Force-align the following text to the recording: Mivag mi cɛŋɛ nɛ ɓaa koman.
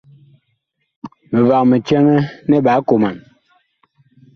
Mivag 1.31 1.65
mi 1.69 1.77
cɛŋɛ 1.87 2.17
nɛ 2.47 2.57
ɓaa 2.65 2.79
koman. 2.87 3.17